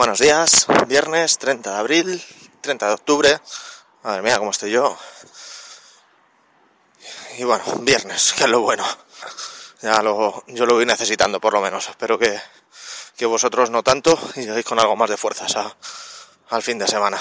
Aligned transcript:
Buenos 0.00 0.18
días, 0.18 0.66
viernes 0.88 1.36
30 1.36 1.72
de 1.72 1.76
abril, 1.76 2.24
30 2.62 2.86
de 2.86 2.94
octubre. 2.94 3.40
Madre 4.02 4.22
mía, 4.22 4.38
cómo 4.38 4.50
estoy 4.50 4.70
yo. 4.70 4.96
Y 7.36 7.44
bueno, 7.44 7.62
viernes, 7.82 8.32
que 8.32 8.44
es 8.44 8.48
lo 8.48 8.62
bueno. 8.62 8.82
Ya 9.82 10.00
lo, 10.00 10.42
yo 10.46 10.64
lo 10.64 10.76
voy 10.76 10.86
necesitando 10.86 11.38
por 11.38 11.52
lo 11.52 11.60
menos. 11.60 11.86
Espero 11.90 12.18
que, 12.18 12.40
que 13.14 13.26
vosotros 13.26 13.68
no 13.68 13.82
tanto 13.82 14.18
y 14.36 14.46
lleguéis 14.46 14.64
con 14.64 14.80
algo 14.80 14.96
más 14.96 15.10
de 15.10 15.18
fuerzas 15.18 15.54
al 16.48 16.62
fin 16.62 16.78
de 16.78 16.88
semana. 16.88 17.20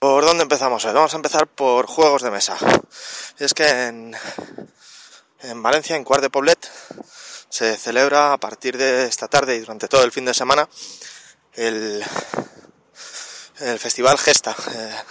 ¿Por 0.00 0.24
dónde 0.24 0.42
empezamos 0.42 0.84
hoy? 0.86 0.92
Vamos 0.92 1.12
a 1.12 1.18
empezar 1.18 1.46
por 1.46 1.86
juegos 1.86 2.22
de 2.22 2.32
mesa. 2.32 2.56
Es 3.38 3.54
que 3.54 3.84
en, 3.84 4.16
en 5.42 5.62
Valencia, 5.62 5.94
en 5.94 6.02
Cuart 6.02 6.20
de 6.20 6.30
Poblet, 6.30 6.68
se 7.54 7.76
celebra 7.76 8.32
a 8.32 8.38
partir 8.38 8.76
de 8.76 9.06
esta 9.06 9.28
tarde 9.28 9.54
y 9.54 9.60
durante 9.60 9.86
todo 9.86 10.02
el 10.02 10.10
fin 10.10 10.24
de 10.24 10.34
semana 10.34 10.68
el, 11.52 12.04
el 13.60 13.78
Festival 13.78 14.18
Gesta 14.18 14.56
eh, 14.72 15.02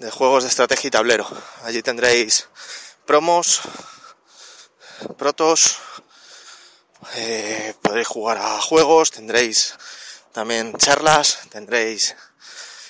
de 0.00 0.10
juegos 0.10 0.42
de 0.42 0.50
estrategia 0.50 0.88
y 0.88 0.90
tablero. 0.90 1.26
Allí 1.62 1.80
tendréis 1.82 2.48
promos, 3.06 3.62
protos, 5.16 5.78
eh, 7.14 7.72
podréis 7.80 8.06
jugar 8.06 8.36
a 8.36 8.60
juegos, 8.60 9.10
tendréis 9.10 9.76
también 10.32 10.76
charlas, 10.76 11.38
tendréis 11.48 12.14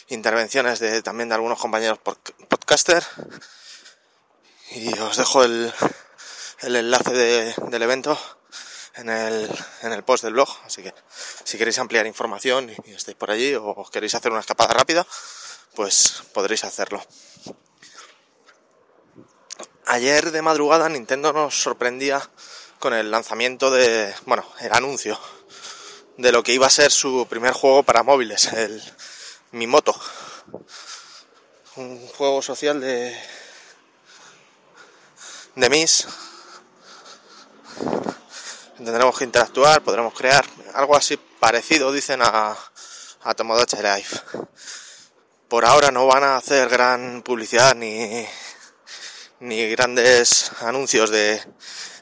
intervenciones 0.08 0.80
de 0.80 1.00
también 1.02 1.28
de 1.28 1.36
algunos 1.36 1.60
compañeros 1.60 2.00
podcaster 2.00 3.06
y 4.72 4.98
os 4.98 5.16
dejo 5.16 5.44
el, 5.44 5.72
el 6.62 6.76
enlace 6.76 7.12
de, 7.12 7.54
del 7.68 7.82
evento 7.82 8.18
en 8.94 9.08
el, 9.08 9.50
en 9.82 9.92
el 9.92 10.04
post 10.04 10.24
del 10.24 10.34
blog, 10.34 10.48
así 10.64 10.82
que 10.82 10.92
si 11.44 11.58
queréis 11.58 11.78
ampliar 11.78 12.06
información 12.06 12.70
y 12.84 12.92
estáis 12.92 13.16
por 13.16 13.30
allí 13.30 13.54
o 13.54 13.88
queréis 13.90 14.14
hacer 14.14 14.30
una 14.30 14.40
escapada 14.40 14.74
rápida, 14.74 15.06
pues 15.74 16.22
podréis 16.32 16.64
hacerlo. 16.64 17.02
Ayer 19.86 20.30
de 20.30 20.42
madrugada 20.42 20.88
Nintendo 20.88 21.32
nos 21.32 21.60
sorprendía 21.60 22.28
con 22.78 22.94
el 22.94 23.10
lanzamiento 23.10 23.70
de, 23.70 24.14
bueno, 24.26 24.44
el 24.60 24.72
anuncio 24.72 25.18
de 26.16 26.32
lo 26.32 26.42
que 26.42 26.52
iba 26.52 26.66
a 26.66 26.70
ser 26.70 26.90
su 26.90 27.26
primer 27.28 27.52
juego 27.52 27.82
para 27.82 28.02
móviles, 28.02 28.52
el 28.52 28.82
Mimoto. 29.52 29.98
Un 31.76 32.06
juego 32.08 32.42
social 32.42 32.80
de 32.80 33.16
de 35.56 35.68
Mis 35.68 36.06
tendremos 38.84 39.16
que 39.18 39.24
interactuar, 39.24 39.82
podremos 39.82 40.14
crear 40.14 40.44
algo 40.74 40.96
así 40.96 41.16
parecido, 41.16 41.92
dicen 41.92 42.20
a, 42.22 42.56
a 43.22 43.34
Tomodachi 43.34 43.76
Life. 43.76 44.20
Por 45.48 45.64
ahora 45.64 45.90
no 45.90 46.06
van 46.06 46.24
a 46.24 46.36
hacer 46.36 46.68
gran 46.68 47.22
publicidad 47.22 47.74
ni, 47.74 48.26
ni 49.40 49.68
grandes 49.70 50.52
anuncios 50.62 51.10
de, 51.10 51.42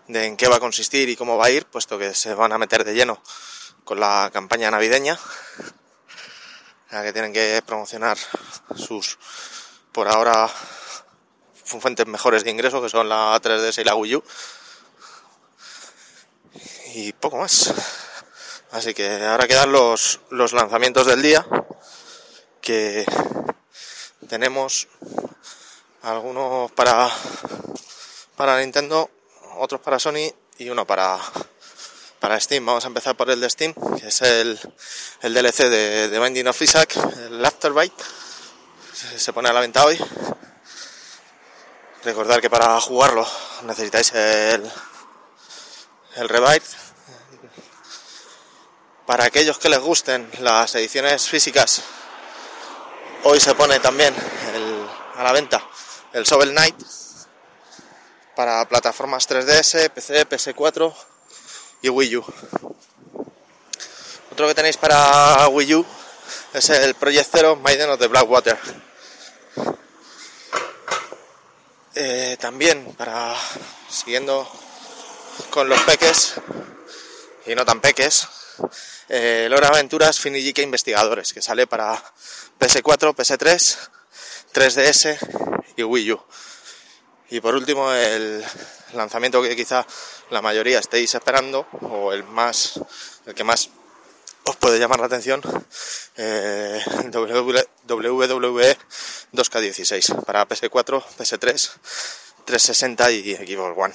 de 0.06 0.26
en 0.26 0.36
qué 0.36 0.48
va 0.48 0.56
a 0.56 0.60
consistir 0.60 1.08
y 1.08 1.16
cómo 1.16 1.36
va 1.36 1.46
a 1.46 1.50
ir, 1.50 1.66
puesto 1.66 1.98
que 1.98 2.14
se 2.14 2.34
van 2.34 2.52
a 2.52 2.58
meter 2.58 2.84
de 2.84 2.94
lleno 2.94 3.20
con 3.84 3.98
la 3.98 4.30
campaña 4.32 4.70
navideña, 4.70 5.18
que 6.90 7.12
tienen 7.12 7.32
que 7.32 7.62
promocionar 7.66 8.18
sus, 8.76 9.18
por 9.92 10.08
ahora, 10.08 10.48
fuentes 11.64 12.06
mejores 12.06 12.44
de 12.44 12.50
ingreso, 12.50 12.82
que 12.82 12.88
son 12.88 13.08
la 13.08 13.40
3DS 13.40 13.80
y 13.80 13.84
la 13.84 13.94
Wii 13.94 14.16
U 14.16 14.24
y 16.94 17.12
poco 17.12 17.38
más. 17.38 17.72
Así 18.70 18.94
que 18.94 19.24
ahora 19.24 19.46
quedan 19.46 19.72
los, 19.72 20.20
los 20.30 20.52
lanzamientos 20.52 21.06
del 21.06 21.22
día, 21.22 21.46
que 22.60 23.06
tenemos 24.28 24.88
algunos 26.02 26.70
para, 26.72 27.10
para 28.36 28.60
Nintendo, 28.60 29.10
otros 29.56 29.80
para 29.80 29.98
Sony 29.98 30.32
y 30.58 30.68
uno 30.68 30.86
para, 30.86 31.18
para 32.20 32.38
Steam. 32.38 32.66
Vamos 32.66 32.84
a 32.84 32.88
empezar 32.88 33.16
por 33.16 33.30
el 33.30 33.40
de 33.40 33.48
Steam, 33.48 33.74
que 33.98 34.08
es 34.08 34.22
el, 34.22 34.58
el 35.22 35.34
DLC 35.34 35.68
de, 35.68 36.08
de 36.08 36.20
Binding 36.20 36.48
of 36.48 36.60
Isaac, 36.60 36.96
el 37.26 37.44
Afterbite. 37.44 38.04
Se, 38.92 39.18
se 39.18 39.32
pone 39.32 39.48
a 39.48 39.52
la 39.52 39.60
venta 39.60 39.84
hoy. 39.84 39.98
Recordad 42.04 42.40
que 42.40 42.50
para 42.50 42.80
jugarlo 42.80 43.26
necesitáis 43.64 44.12
el, 44.12 44.70
el 46.18 46.28
Revive 46.28 46.64
para 49.06 49.24
aquellos 49.24 49.58
que 49.58 49.68
les 49.68 49.78
gusten 49.78 50.28
las 50.40 50.74
ediciones 50.74 51.28
físicas, 51.28 51.82
hoy 53.22 53.40
se 53.40 53.54
pone 53.54 53.78
también 53.80 54.14
el, 54.54 54.86
a 55.16 55.22
la 55.22 55.32
venta 55.32 55.62
el 56.12 56.24
Shovel 56.24 56.50
Knight 56.50 56.76
para 58.34 58.68
plataformas 58.68 59.28
3DS, 59.28 59.90
PC, 59.90 60.28
PS4 60.28 60.94
y 61.82 61.88
Wii 61.88 62.16
U. 62.16 62.24
Otro 64.32 64.48
que 64.48 64.54
tenéis 64.54 64.76
para 64.76 65.48
Wii 65.48 65.74
U 65.74 65.86
es 66.52 66.70
el 66.70 66.94
Project 66.94 67.30
Zero 67.30 67.56
Maiden 67.56 67.90
of 67.90 67.98
the 67.98 68.08
Blackwater. 68.08 68.58
Eh, 71.94 72.36
también 72.40 72.94
para 72.94 73.34
siguiendo 73.88 74.48
con 75.50 75.68
los 75.68 75.80
peques 75.82 76.34
y 77.46 77.54
no 77.54 77.64
tan 77.64 77.80
peques 77.80 78.28
eh, 79.08 79.46
Lora 79.48 79.68
Aventuras 79.68 80.20
Finillique 80.20 80.62
Investigadores, 80.62 81.32
que 81.32 81.40
sale 81.40 81.66
para 81.66 81.94
PS4, 82.60 83.14
PS3, 83.14 83.78
3DS 84.52 85.18
y 85.76 85.82
Wii 85.82 86.12
U. 86.12 86.22
Y 87.30 87.40
por 87.40 87.54
último, 87.54 87.90
el 87.92 88.44
lanzamiento 88.92 89.42
que 89.42 89.56
quizá 89.56 89.86
la 90.30 90.42
mayoría 90.42 90.78
estéis 90.78 91.14
esperando, 91.14 91.66
o 91.82 92.12
el 92.12 92.24
más, 92.24 92.80
el 93.26 93.34
que 93.34 93.44
más 93.44 93.70
os 94.44 94.56
puede 94.56 94.78
llamar 94.78 95.00
la 95.00 95.06
atención, 95.06 95.40
eh, 96.16 96.82
WWE 97.14 97.66
2K16 99.32 100.24
para 100.24 100.46
PS4, 100.46 101.02
PS3, 101.18 101.70
360 102.44 103.10
y 103.12 103.36
Xbox 103.36 103.78
One. 103.78 103.94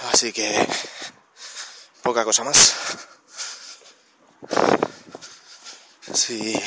Así 0.00 0.32
que 0.32 0.66
poca 2.02 2.24
cosa 2.24 2.44
más. 2.44 2.74
Si 6.14 6.60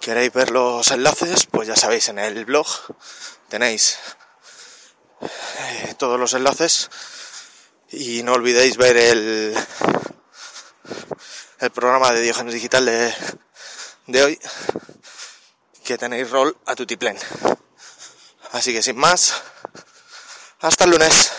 queréis 0.00 0.32
ver 0.32 0.50
los 0.50 0.90
enlaces, 0.92 1.46
pues 1.50 1.66
ya 1.66 1.76
sabéis, 1.76 2.08
en 2.08 2.18
el 2.20 2.44
blog 2.44 2.66
tenéis 3.48 3.98
eh, 5.20 5.94
todos 5.98 6.18
los 6.18 6.32
enlaces 6.34 6.88
y 7.90 8.22
no 8.22 8.34
olvidéis 8.34 8.76
ver 8.76 8.96
el, 8.96 9.56
el 11.58 11.70
programa 11.70 12.12
de 12.12 12.22
Diogenes 12.22 12.54
Digital 12.54 12.86
de, 12.86 13.14
de 14.06 14.22
hoy, 14.22 14.40
que 15.84 15.98
tenéis 15.98 16.30
rol 16.30 16.56
a 16.66 16.74
Tutiplen. 16.74 17.18
Así 18.52 18.72
que 18.72 18.82
sin 18.82 18.96
más, 18.96 19.42
hasta 20.60 20.84
el 20.84 20.90
lunes. 20.90 21.32